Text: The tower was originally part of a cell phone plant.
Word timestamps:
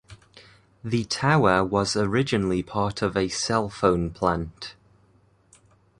The 0.83 1.03
tower 1.03 1.63
was 1.63 1.95
originally 1.95 2.63
part 2.63 3.03
of 3.03 3.15
a 3.15 3.27
cell 3.29 3.69
phone 3.69 4.09
plant. 4.09 4.73